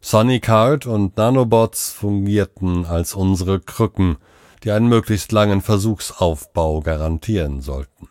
Sonny 0.03 0.41
Card 0.41 0.85
und 0.87 1.17
Nanobots 1.17 1.93
fungierten 1.93 2.85
als 2.85 3.15
unsere 3.15 3.61
Krücken, 3.61 4.19
die 4.65 4.73
einen 4.73 4.89
möglichst 4.89 5.33
langen 5.33 5.63
Versuchsaufbau 5.63 6.81
garantieren 6.81 7.61
sollten. 7.63 8.09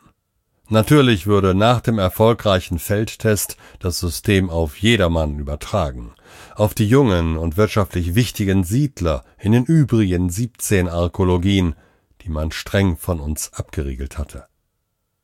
Natürlich 0.71 1.27
würde 1.27 1.53
nach 1.53 1.81
dem 1.81 1.99
erfolgreichen 1.99 2.79
Feldtest 2.79 3.57
das 3.79 3.99
System 3.99 4.49
auf 4.49 4.77
jedermann 4.77 5.37
übertragen, 5.37 6.13
auf 6.55 6.73
die 6.73 6.87
jungen 6.87 7.35
und 7.35 7.57
wirtschaftlich 7.57 8.15
wichtigen 8.15 8.63
Siedler 8.63 9.25
in 9.37 9.51
den 9.51 9.65
übrigen 9.65 10.29
17 10.29 10.87
Arkologien, 10.87 11.75
die 12.21 12.29
man 12.29 12.53
streng 12.53 12.95
von 12.95 13.19
uns 13.19 13.51
abgeriegelt 13.51 14.17
hatte. 14.17 14.45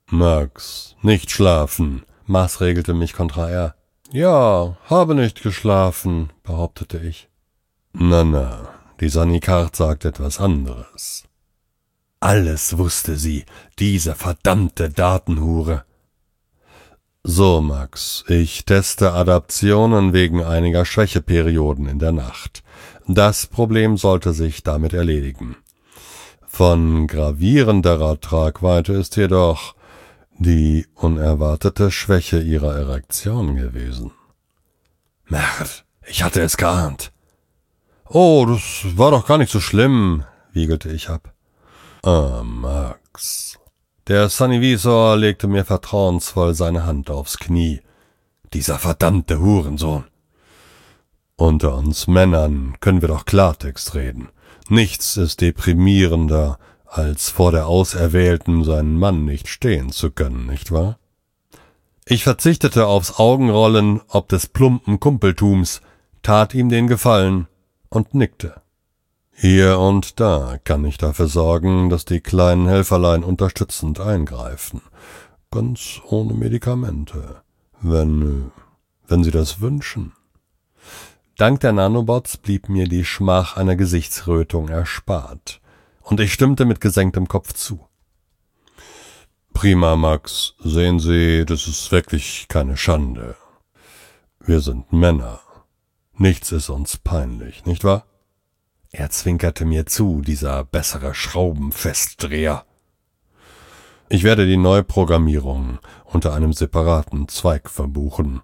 Max, 0.08 0.98
nicht 1.01 1.32
schlafen, 1.32 2.04
maßregelte 2.25 2.94
mich 2.94 3.13
Kontraer. 3.13 3.75
Ja, 4.12 4.77
habe 4.84 5.16
nicht 5.16 5.44
geschlafen, 5.44 6.34
behauptete 6.44 6.98
ich. 6.98 7.30
Na 7.94 8.25
na, 8.25 8.68
die 9.00 9.08
Sanikart 9.08 9.77
sagt 9.77 10.04
etwas 10.04 10.42
anderes. 10.42 11.26
Alles 12.19 12.77
wusste 12.77 13.15
sie, 13.15 13.45
diese 13.77 14.15
verdammte 14.15 14.89
Datenhure. 14.89 15.83
So, 17.24 17.62
Max, 17.62 18.24
ich 18.27 18.65
teste 18.65 19.12
Adaptionen 19.12 20.13
wegen 20.13 20.43
einiger 20.43 20.86
Schwächeperioden 20.86 21.88
in 21.88 22.00
der 22.00 22.13
Nacht. 22.13 22.63
Das 23.07 23.47
Problem 23.47 23.97
sollte 23.97 24.33
sich 24.33 24.63
damit 24.63 24.93
erledigen. 24.93 25.57
Von 26.47 27.05
gravierenderer 27.05 28.19
Tragweite 28.19 28.93
ist 28.93 29.15
jedoch 29.17 29.75
die 30.39 30.88
unerwartete 30.95 31.91
Schwäche 31.91 32.39
ihrer 32.39 32.75
Erektion 32.75 33.55
gewesen. 33.55 34.12
Merd, 35.25 35.86
ich 36.07 36.24
hatte 36.24 36.41
es 36.41 36.57
geahnt. 36.57 37.12
Oh, 38.05 38.45
das 38.47 38.97
war 38.97 39.12
doch 39.12 39.27
gar 39.27 39.38
nicht 39.38 39.51
so 39.51 39.59
schlimm, 39.59 40.24
wiegelte 40.53 40.89
ich 40.89 41.09
ab. 41.09 41.33
Ah, 42.10 42.42
Max. 42.42 43.60
Der 44.08 44.30
Sunnyvisor 44.30 45.18
legte 45.18 45.46
mir 45.50 45.66
vertrauensvoll 45.66 46.54
seine 46.54 46.86
Hand 46.86 47.10
aufs 47.10 47.38
Knie. 47.38 47.82
Dieser 48.54 48.80
verdammte 48.80 49.42
Hurensohn. 49.42 50.06
Unter 51.36 51.76
uns 51.76 52.08
Männern 52.08 52.78
können 52.80 53.02
wir 53.02 53.10
doch 53.10 53.26
Klartext 53.26 53.94
reden. 53.94 54.30
Nichts 54.70 55.18
ist 55.18 55.42
deprimierender, 55.42 56.60
als 56.86 57.30
vor 57.30 57.52
der 57.52 57.68
Auserwählten 57.68 58.64
seinen 58.64 58.98
Mann 58.98 59.26
nicht 59.26 59.50
stehen 59.50 59.92
zu 59.92 60.10
können, 60.10 60.46
nicht 60.46 60.72
wahr? 60.72 61.00
Ich 62.06 62.24
verzichtete 62.24 62.88
aufs 62.88 63.20
Augenrollen 63.20 64.00
ob 64.08 64.30
des 64.30 64.48
plumpen 64.48 65.02
Kumpeltums, 65.02 65.82
tat 66.24 66.54
ihm 66.54 66.70
den 66.70 66.88
Gefallen 66.88 67.48
und 67.90 68.14
nickte. 68.14 68.62
Hier 69.39 69.77
und 69.77 70.20
da 70.20 70.58
kann 70.63 70.84
ich 70.84 70.98
dafür 70.98 71.27
sorgen, 71.27 71.91
dass 71.91 72.06
die 72.06 72.22
kleinen 72.22 72.67
Helferlein 72.67 73.24
unterstützend 73.24 74.00
eingreifen, 74.00 74.82
ganz 75.51 76.01
ohne 76.10 76.34
Medikamente, 76.34 77.44
wenn, 77.79 78.51
wenn 79.08 79.24
sie 79.24 79.29
das 79.29 79.62
wünschen. 79.62 80.13
Dank 81.38 81.60
der 81.60 81.72
Nanobots 81.72 82.38
blieb 82.38 82.67
mir 82.67 82.88
die 82.88 83.06
Schmach 83.06 83.58
einer 83.58 83.75
Gesichtsrötung 83.75 84.70
erspart, 84.70 85.62
und 86.01 86.20
ich 86.20 86.34
stimmte 86.34 86.65
mit 86.65 86.82
gesenktem 86.82 87.27
Kopf 87.27 87.53
zu. 87.53 87.88
Prima, 89.53 89.96
Max, 89.98 90.56
sehen 90.63 91.00
Sie, 91.00 91.46
das 91.46 91.67
ist 91.67 91.91
wirklich 91.91 92.48
keine 92.48 92.75
Schande. 92.75 93.36
Wir 94.39 94.62
sind 94.62 94.91
Männer. 94.91 95.41
Nichts 96.15 96.51
ist 96.51 96.72
uns 96.72 96.98
peinlich, 96.98 97.67
nicht 97.67 97.84
wahr? 97.84 98.03
Er 99.00 99.12
zwinkerte 99.12 99.63
mir 99.63 99.86
zu, 99.86 100.22
dieser 100.22 100.63
bessere 100.63 101.13
Schraubenfestdreher. 101.13 102.66
Ich 104.10 104.24
werde 104.24 104.48
die 104.48 104.58
Neuprogrammierung 104.58 105.77
unter 106.06 106.34
einem 106.34 106.51
separaten 106.51 107.27
Zweig 107.27 107.70
verbuchen, 107.70 108.42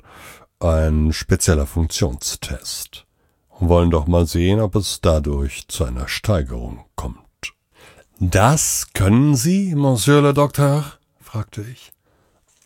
ein 0.59 1.11
spezieller 1.11 1.65
Funktionstest. 1.65 3.07
Wollen 3.57 3.89
doch 3.89 4.05
mal 4.05 4.27
sehen, 4.27 4.59
ob 4.59 4.75
es 4.75 5.01
dadurch 5.01 5.67
zu 5.69 5.85
einer 5.85 6.07
Steigerung 6.07 6.85
kommt. 6.95 7.17
Das 8.19 8.89
können 8.93 9.35
Sie, 9.35 9.73
Monsieur 9.73 10.21
le 10.21 10.35
Docteur? 10.35 10.83
fragte 11.19 11.63
ich. 11.63 11.91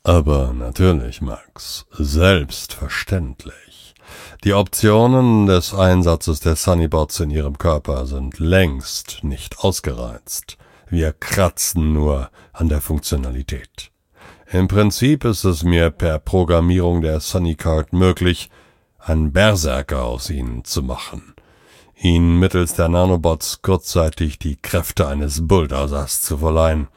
Aber 0.03 0.51
natürlich, 0.51 1.21
Max, 1.21 1.85
selbstverständlich. 1.91 3.66
Die 4.43 4.53
Optionen 4.53 5.47
des 5.47 5.73
Einsatzes 5.73 6.39
der 6.39 6.55
Sunnybots 6.55 7.21
in 7.21 7.31
ihrem 7.31 7.57
Körper 7.57 8.05
sind 8.05 8.37
längst 8.37 9.23
nicht 9.23 9.59
ausgereizt. 9.59 10.57
Wir 10.87 11.11
kratzen 11.11 11.93
nur 11.93 12.29
an 12.53 12.69
der 12.69 12.79
Funktionalität. 12.79 13.91
Im 14.51 14.67
Prinzip 14.67 15.25
ist 15.25 15.43
es 15.43 15.63
mir 15.63 15.89
per 15.89 16.19
Programmierung 16.19 17.01
der 17.01 17.19
Sunnycard 17.19 17.93
möglich, 17.93 18.51
einen 18.99 19.33
Berserker 19.33 20.03
aus 20.03 20.29
ihnen 20.29 20.63
zu 20.63 20.83
machen, 20.83 21.33
ihnen 21.95 22.39
mittels 22.39 22.75
der 22.75 22.89
Nanobots 22.89 23.63
kurzzeitig 23.63 24.37
die 24.37 24.55
Kräfte 24.55 25.07
eines 25.07 25.47
Bulldozers 25.47 26.21
zu 26.21 26.37
verleihen. 26.37 26.89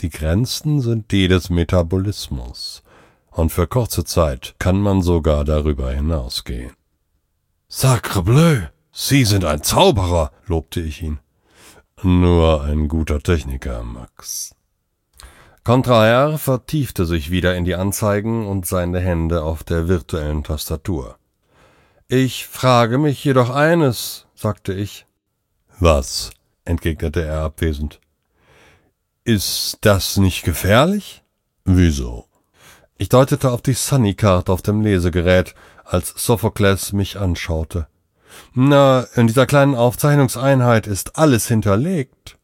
Die 0.00 0.10
Grenzen 0.10 0.80
sind 0.80 1.12
die 1.12 1.28
des 1.28 1.48
Metabolismus 1.48 2.82
und 3.32 3.50
für 3.50 3.66
kurze 3.66 4.04
Zeit 4.04 4.54
kann 4.58 4.80
man 4.80 5.02
sogar 5.02 5.44
darüber 5.44 5.90
hinausgehen. 5.90 6.72
Sacre 7.68 8.22
bleu, 8.22 8.60
Sie 8.92 9.24
sind 9.24 9.44
ein 9.44 9.62
Zauberer, 9.62 10.30
lobte 10.46 10.80
ich 10.80 11.02
ihn. 11.02 11.18
Nur 12.02 12.62
ein 12.62 12.88
guter 12.88 13.20
Techniker, 13.20 13.82
Max. 13.82 14.54
Contraher 15.64 16.38
vertiefte 16.38 17.06
sich 17.06 17.30
wieder 17.30 17.56
in 17.56 17.64
die 17.64 17.76
Anzeigen 17.76 18.46
und 18.46 18.66
seine 18.66 19.00
Hände 19.00 19.44
auf 19.44 19.64
der 19.64 19.88
virtuellen 19.88 20.44
Tastatur. 20.44 21.16
Ich 22.08 22.46
frage 22.46 22.98
mich 22.98 23.24
jedoch 23.24 23.48
eines, 23.48 24.26
sagte 24.34 24.74
ich. 24.74 25.06
Was? 25.78 26.30
entgegnete 26.64 27.24
er 27.24 27.40
abwesend. 27.42 28.00
Ist 29.24 29.78
das 29.82 30.16
nicht 30.16 30.42
gefährlich? 30.42 31.22
Wieso? 31.64 32.26
Ich 33.02 33.08
deutete 33.08 33.50
auf 33.50 33.62
die 33.62 33.72
Sunny-Card 33.72 34.48
auf 34.48 34.62
dem 34.62 34.80
Lesegerät, 34.80 35.56
als 35.84 36.14
Sophokles 36.24 36.92
mich 36.92 37.18
anschaute. 37.18 37.88
Na, 38.54 39.08
in 39.16 39.26
dieser 39.26 39.44
kleinen 39.44 39.74
Aufzeichnungseinheit 39.74 40.86
ist 40.86 41.18
alles 41.18 41.48
hinterlegt. 41.48 42.38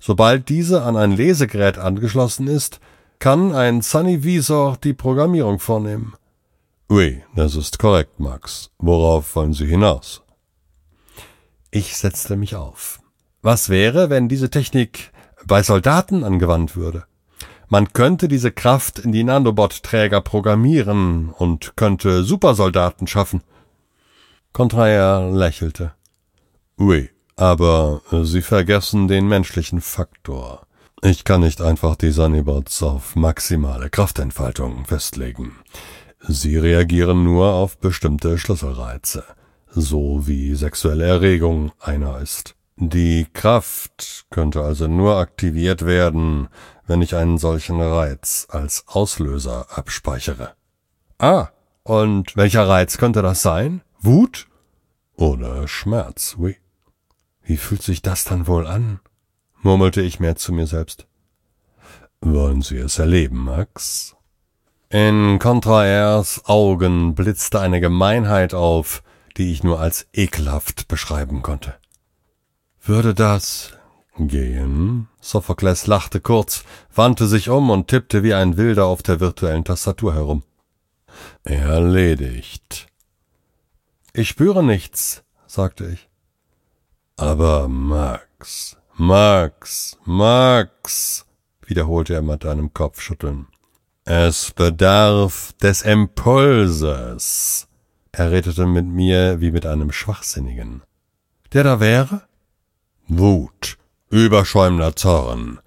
Sobald 0.00 0.48
diese 0.48 0.82
an 0.82 0.96
ein 0.96 1.12
Lesegerät 1.12 1.78
angeschlossen 1.78 2.48
ist, 2.48 2.80
kann 3.20 3.54
ein 3.54 3.82
Sunny 3.82 4.24
Visor 4.24 4.78
die 4.82 4.94
Programmierung 4.94 5.60
vornehmen. 5.60 6.14
Oui, 6.88 7.22
das 7.36 7.54
ist 7.54 7.78
korrekt, 7.78 8.18
Max. 8.18 8.72
Worauf 8.78 9.36
wollen 9.36 9.52
Sie 9.52 9.66
hinaus? 9.66 10.22
Ich 11.70 11.96
setzte 11.96 12.34
mich 12.34 12.56
auf. 12.56 12.98
Was 13.42 13.68
wäre, 13.68 14.10
wenn 14.10 14.28
diese 14.28 14.50
Technik 14.50 15.12
bei 15.46 15.62
Soldaten 15.62 16.24
angewandt 16.24 16.74
würde? 16.74 17.04
Man 17.72 17.92
könnte 17.92 18.26
diese 18.26 18.50
Kraft 18.50 18.98
in 18.98 19.12
die 19.12 19.22
Nanobot-Träger 19.22 20.20
programmieren 20.22 21.28
und 21.28 21.76
könnte 21.76 22.24
Supersoldaten 22.24 23.06
schaffen. 23.06 23.44
Contraire 24.52 25.30
lächelte. 25.30 25.92
Oui, 26.76 27.10
aber 27.36 28.02
Sie 28.24 28.42
vergessen 28.42 29.06
den 29.06 29.28
menschlichen 29.28 29.80
Faktor. 29.80 30.66
Ich 31.00 31.22
kann 31.22 31.42
nicht 31.42 31.60
einfach 31.60 31.94
die 31.94 32.10
Sunnybots 32.10 32.82
auf 32.82 33.14
maximale 33.14 33.88
Kraftentfaltung 33.88 34.84
festlegen. 34.84 35.52
Sie 36.26 36.56
reagieren 36.56 37.22
nur 37.22 37.52
auf 37.52 37.78
bestimmte 37.78 38.36
Schlüsselreize, 38.36 39.22
so 39.68 40.26
wie 40.26 40.56
sexuelle 40.56 41.04
Erregung 41.06 41.70
einer 41.78 42.18
ist. 42.18 42.56
Die 42.82 43.26
Kraft 43.32 44.24
könnte 44.30 44.62
also 44.62 44.88
nur 44.88 45.18
aktiviert 45.18 45.84
werden, 45.84 46.48
wenn 46.90 47.02
ich 47.02 47.14
einen 47.14 47.38
solchen 47.38 47.80
Reiz 47.80 48.48
als 48.50 48.82
Auslöser 48.88 49.78
abspeichere. 49.78 50.54
Ah, 51.20 51.50
und 51.84 52.36
welcher 52.36 52.66
Reiz 52.66 52.98
könnte 52.98 53.22
das 53.22 53.42
sein? 53.42 53.82
Wut? 54.00 54.48
Oder 55.14 55.68
Schmerz, 55.68 56.34
oui. 56.36 56.56
Wie 57.42 57.58
fühlt 57.58 57.84
sich 57.84 58.02
das 58.02 58.24
dann 58.24 58.48
wohl 58.48 58.66
an? 58.66 58.98
murmelte 59.62 60.00
ich 60.00 60.18
mehr 60.18 60.34
zu 60.34 60.52
mir 60.52 60.66
selbst. 60.66 61.06
Wollen 62.22 62.60
Sie 62.60 62.78
es 62.78 62.98
erleben, 62.98 63.44
Max? 63.44 64.16
In 64.88 65.38
Contraers 65.38 66.42
Augen 66.46 67.14
blitzte 67.14 67.60
eine 67.60 67.80
Gemeinheit 67.80 68.52
auf, 68.52 69.04
die 69.36 69.52
ich 69.52 69.62
nur 69.62 69.78
als 69.78 70.08
ekelhaft 70.12 70.88
beschreiben 70.88 71.42
konnte. 71.42 71.76
Würde 72.82 73.14
das 73.14 73.74
gehen? 74.28 75.08
Sophokles 75.20 75.86
lachte 75.86 76.20
kurz, 76.20 76.64
wandte 76.94 77.26
sich 77.26 77.48
um 77.48 77.70
und 77.70 77.88
tippte 77.88 78.22
wie 78.22 78.34
ein 78.34 78.56
Wilder 78.56 78.86
auf 78.86 79.02
der 79.02 79.20
virtuellen 79.20 79.64
Tastatur 79.64 80.14
herum. 80.14 80.42
Erledigt. 81.44 82.86
Ich 84.12 84.28
spüre 84.28 84.64
nichts, 84.64 85.22
sagte 85.46 85.86
ich. 85.86 86.08
Aber 87.16 87.68
Max, 87.68 88.76
Max, 88.94 89.98
Max, 90.04 91.26
wiederholte 91.66 92.14
er 92.14 92.22
mit 92.22 92.46
einem 92.46 92.72
Kopfschütteln. 92.72 93.46
Es 94.04 94.50
bedarf 94.50 95.52
des 95.62 95.82
Impulses. 95.82 97.68
Er 98.12 98.30
redete 98.30 98.66
mit 98.66 98.86
mir 98.86 99.40
wie 99.40 99.52
mit 99.52 99.66
einem 99.66 99.92
Schwachsinnigen. 99.92 100.82
Der 101.52 101.64
da 101.64 101.80
wäre? 101.80 102.22
Wut, 103.06 103.76
überschäumender 104.10 104.94
Zorn. 104.94 105.60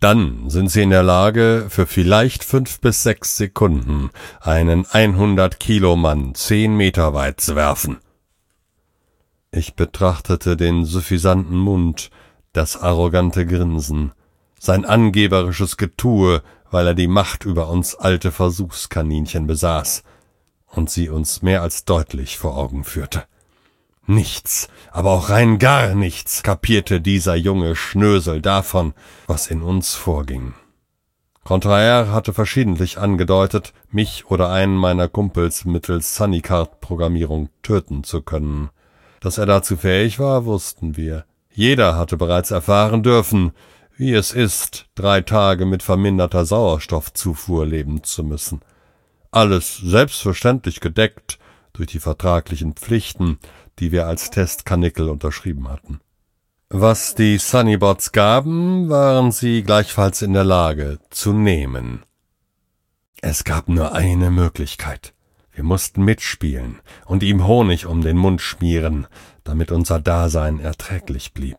Dann 0.00 0.48
sind 0.48 0.70
sie 0.70 0.82
in 0.82 0.90
der 0.90 1.02
Lage, 1.02 1.66
für 1.68 1.86
vielleicht 1.86 2.44
fünf 2.44 2.80
bis 2.80 3.02
sechs 3.02 3.36
Sekunden 3.36 4.10
einen 4.40 4.86
100 4.86 5.58
Kilo 5.58 5.96
Mann 5.96 6.34
zehn 6.34 6.76
Meter 6.76 7.14
weit 7.14 7.40
zu 7.40 7.56
werfen. 7.56 7.98
Ich 9.50 9.74
betrachtete 9.74 10.56
den 10.56 10.84
suffisanten 10.84 11.56
Mund, 11.56 12.10
das 12.52 12.80
arrogante 12.80 13.44
Grinsen, 13.44 14.12
sein 14.60 14.84
angeberisches 14.84 15.76
Getue, 15.76 16.42
weil 16.70 16.86
er 16.86 16.94
die 16.94 17.08
Macht 17.08 17.44
über 17.44 17.68
uns 17.68 17.94
alte 17.94 18.30
Versuchskaninchen 18.30 19.46
besaß 19.46 20.04
und 20.66 20.90
sie 20.90 21.08
uns 21.08 21.42
mehr 21.42 21.62
als 21.62 21.84
deutlich 21.84 22.38
vor 22.38 22.56
Augen 22.56 22.84
führte. 22.84 23.24
Nichts, 24.10 24.68
aber 24.90 25.10
auch 25.10 25.28
rein 25.28 25.58
gar 25.58 25.94
nichts 25.94 26.42
kapierte 26.42 27.02
dieser 27.02 27.34
junge 27.34 27.76
Schnösel 27.76 28.40
davon, 28.40 28.94
was 29.26 29.48
in 29.48 29.60
uns 29.60 29.94
vorging. 29.94 30.54
Contraire 31.44 32.10
hatte 32.10 32.32
verschiedentlich 32.32 32.96
angedeutet, 32.96 33.74
mich 33.90 34.30
oder 34.30 34.48
einen 34.48 34.76
meiner 34.76 35.08
Kumpels 35.08 35.66
mittels 35.66 36.16
Sunnycard-Programmierung 36.16 37.50
töten 37.62 38.02
zu 38.02 38.22
können. 38.22 38.70
Dass 39.20 39.36
er 39.36 39.44
dazu 39.44 39.76
fähig 39.76 40.18
war, 40.18 40.46
wussten 40.46 40.96
wir. 40.96 41.26
Jeder 41.52 41.98
hatte 41.98 42.16
bereits 42.16 42.50
erfahren 42.50 43.02
dürfen, 43.02 43.52
wie 43.94 44.14
es 44.14 44.32
ist, 44.32 44.86
drei 44.94 45.20
Tage 45.20 45.66
mit 45.66 45.82
verminderter 45.82 46.46
Sauerstoffzufuhr 46.46 47.66
leben 47.66 48.04
zu 48.04 48.24
müssen. 48.24 48.62
Alles 49.30 49.76
selbstverständlich 49.76 50.80
gedeckt 50.80 51.38
durch 51.78 51.88
die 51.88 52.00
vertraglichen 52.00 52.72
Pflichten, 52.74 53.38
die 53.78 53.92
wir 53.92 54.06
als 54.06 54.30
Testkanickel 54.30 55.08
unterschrieben 55.08 55.68
hatten. 55.68 56.00
Was 56.70 57.14
die 57.14 57.38
Sunnybots 57.38 58.12
gaben, 58.12 58.90
waren 58.90 59.32
sie 59.32 59.62
gleichfalls 59.62 60.20
in 60.20 60.34
der 60.34 60.44
Lage 60.44 60.98
zu 61.08 61.32
nehmen. 61.32 62.04
Es 63.22 63.44
gab 63.44 63.68
nur 63.68 63.94
eine 63.94 64.30
Möglichkeit. 64.30 65.14
Wir 65.50 65.64
mussten 65.64 66.04
mitspielen 66.04 66.78
und 67.06 67.22
ihm 67.22 67.46
Honig 67.46 67.86
um 67.86 68.02
den 68.02 68.16
Mund 68.16 68.42
schmieren, 68.42 69.06
damit 69.44 69.72
unser 69.72 69.98
Dasein 69.98 70.60
erträglich 70.60 71.32
blieb. 71.32 71.58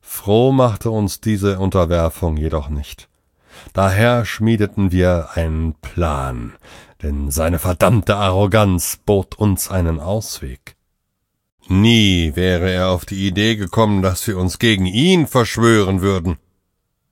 Froh 0.00 0.52
machte 0.52 0.90
uns 0.90 1.20
diese 1.20 1.58
Unterwerfung 1.58 2.38
jedoch 2.38 2.70
nicht. 2.70 3.10
Daher 3.72 4.24
schmiedeten 4.24 4.90
wir 4.90 5.30
einen 5.34 5.74
Plan, 5.74 6.54
denn 7.02 7.30
seine 7.30 7.58
verdammte 7.58 8.16
Arroganz 8.16 9.00
bot 9.04 9.34
uns 9.34 9.70
einen 9.70 10.00
Ausweg. 10.00 10.77
Nie 11.70 12.32
wäre 12.34 12.70
er 12.70 12.88
auf 12.88 13.04
die 13.04 13.26
Idee 13.26 13.54
gekommen, 13.56 14.00
dass 14.00 14.26
wir 14.26 14.38
uns 14.38 14.58
gegen 14.58 14.86
ihn 14.86 15.26
verschwören 15.26 16.00
würden. 16.00 16.38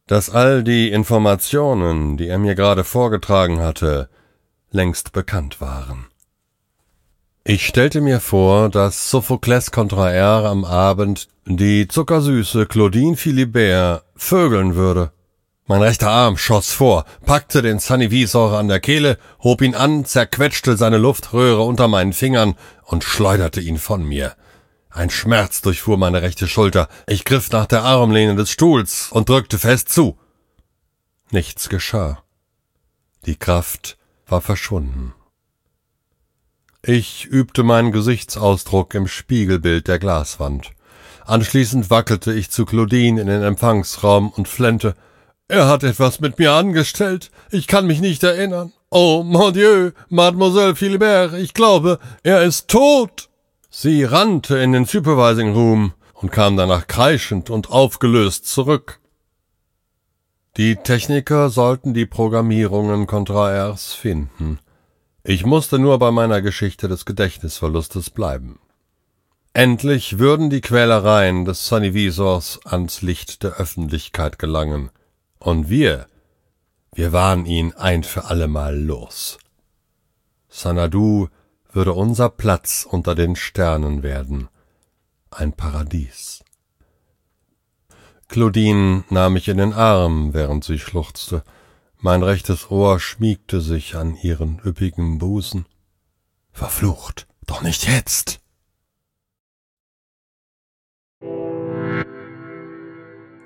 Dass 0.07 0.31
all 0.31 0.65
die 0.65 0.91
Informationen, 0.91 2.17
die 2.17 2.29
er 2.29 2.39
mir 2.39 2.55
gerade 2.55 2.83
vorgetragen 2.83 3.61
hatte, 3.61 4.09
längst 4.71 5.13
bekannt 5.13 5.61
waren. 5.61 6.07
Ich 7.45 7.67
stellte 7.67 8.01
mir 8.01 8.19
vor, 8.19 8.71
dass 8.71 9.11
Sophokles 9.11 9.73
Contraire 9.73 10.49
am 10.49 10.65
Abend 10.65 11.29
die 11.45 11.87
zuckersüße 11.87 12.65
Claudine 12.65 13.17
Philibert 13.17 14.05
vögeln 14.17 14.75
würde. 14.75 15.13
Mein 15.67 15.83
rechter 15.83 16.09
Arm 16.09 16.39
schoss 16.39 16.73
vor, 16.73 17.05
packte 17.27 17.61
den 17.61 17.79
Sunny 17.79 18.11
Visor 18.11 18.57
an 18.57 18.69
der 18.69 18.81
Kehle, 18.81 19.19
hob 19.41 19.61
ihn 19.61 19.75
an, 19.75 20.07
zerquetschte 20.07 20.79
seine 20.79 20.97
Luftröhre 20.97 21.63
unter 21.63 21.89
meinen 21.89 22.15
Fingern 22.15 22.55
und 22.85 23.05
schleuderte 23.05 23.61
ihn 23.61 23.77
von 23.77 24.03
mir. 24.03 24.35
Ein 24.97 25.11
Schmerz 25.11 25.61
durchfuhr 25.61 25.99
meine 25.99 26.23
rechte 26.23 26.49
Schulter. 26.49 26.89
Ich 27.07 27.27
griff 27.27 27.53
nach 27.53 27.67
der 27.67 27.83
Armlehne 27.83 28.35
des 28.35 28.51
Stuhls 28.51 29.13
und 29.13 29.29
drückte 29.29 29.59
fest 29.59 29.91
zu. 29.91 30.17
Nichts 31.31 31.69
geschah. 31.69 32.23
Die 33.27 33.37
Kraft 33.37 33.99
war 34.27 34.41
verschwunden. 34.41 35.13
Ich 36.81 37.27
übte 37.27 37.63
meinen 37.63 37.93
Gesichtsausdruck 37.93 38.95
im 38.95 39.07
Spiegelbild 39.07 39.87
der 39.87 39.99
Glaswand. 39.99 40.71
Anschließend 41.27 41.91
wackelte 41.91 42.33
ich 42.33 42.51
zu 42.51 42.65
Claudine 42.65 43.21
in 43.21 43.27
den 43.27 43.43
Empfangsraum 43.43 44.31
und 44.31 44.49
flennte. 44.49 44.97
Er 45.47 45.69
hat 45.69 45.83
etwas 45.83 46.21
mit 46.21 46.39
mir 46.39 46.53
angestellt. 46.53 47.31
Ich 47.51 47.67
kann 47.67 47.87
mich 47.87 48.01
nicht 48.01 48.23
erinnern. 48.23 48.73
Oh, 48.89 49.23
mon 49.23 49.53
Dieu, 49.53 49.91
Mademoiselle 50.09 50.75
Philibert, 50.75 51.35
ich 51.35 51.53
glaube, 51.53 51.99
er 52.23 52.45
ist 52.45 52.69
tot. 52.69 53.29
Sie 53.79 54.05
rannte 54.05 54.57
in 54.57 54.73
den 54.73 54.87
Supervising 54.87 55.53
Room 55.53 55.93
und 56.15 56.33
kam 56.33 56.57
danach 56.57 56.87
kreischend 56.87 57.51
und 57.51 57.71
aufgelöst 57.71 58.47
zurück. 58.47 59.01
Die 60.57 60.77
Techniker 60.77 61.51
sollten 61.51 61.93
die 61.93 62.07
Programmierungen 62.07 63.07
Contraers 63.07 63.93
finden. 63.93 64.61
Ich 65.25 65.45
musste 65.45 65.79
nur 65.79 65.99
bei 65.99 66.11
meiner 66.11 66.41
Geschichte 66.41 66.89
des 66.89 67.05
Gedächtnisverlustes 67.05 68.09
bleiben. 68.09 68.61
Endlich 69.53 70.19
würden 70.19 70.49
die 70.49 70.63
Quälereien 70.63 71.45
des 71.45 71.69
Sunnyvisors 71.69 72.61
ans 72.65 73.03
Licht 73.03 73.43
der 73.43 73.57
Öffentlichkeit 73.57 74.39
gelangen. 74.39 74.89
Und 75.39 75.69
wir, 75.69 76.07
wir 76.95 77.13
waren 77.13 77.45
ihn 77.45 77.75
ein 77.75 78.05
für 78.05 78.25
allemal 78.25 78.75
los. 78.75 79.37
Sanadu 80.49 81.29
würde 81.77 81.93
unser 81.93 82.31
Platz 82.31 82.89
unter 82.91 83.15
den 83.15 83.37
Sternen 83.37 84.03
werden. 84.03 84.49
ein 85.31 85.53
Paradies. 85.53 86.43
Claudine 88.29 89.05
nahm 89.11 89.35
mich 89.35 89.49
in 89.49 89.59
den 89.59 89.75
Arm, 89.75 90.33
während 90.33 90.65
sie 90.65 90.79
schluchzte. 90.79 91.45
Mein 91.99 92.23
rechtes 92.23 92.71
Ohr 92.71 92.99
schmiegte 92.99 93.61
sich 93.61 93.95
an 93.95 94.17
ihren 94.17 94.59
üppigen 94.65 95.19
Busen. 95.19 95.67
Verflucht, 96.51 97.27
doch 97.45 97.61
nicht 97.61 97.87
jetzt! 97.87 98.41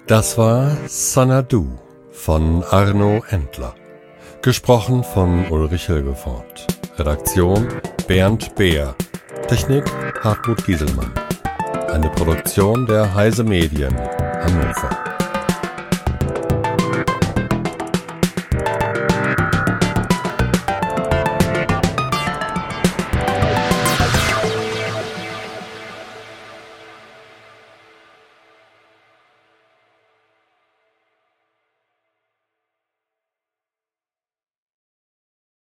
Das 0.07 0.38
war 0.38 0.77
Sanadu 0.87 1.81
von 2.12 2.62
Arno 2.62 3.25
Endler. 3.29 3.75
Gesprochen 4.43 5.03
von 5.03 5.51
Ulrich 5.51 5.87
Hilgefort. 5.87 6.69
Redaktion 6.97 7.69
Bernd 8.11 8.57
Beer. 8.57 8.96
Technik 9.46 9.85
Hartmut 10.25 10.66
Gieselmann. 10.66 11.12
Eine 11.92 12.11
Produktion 12.11 12.85
der 12.85 13.14
Heise 13.14 13.44
Medien 13.44 13.96
Hannover. 13.96 15.10